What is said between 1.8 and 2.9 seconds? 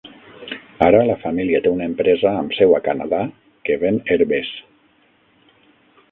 empresa amb seu a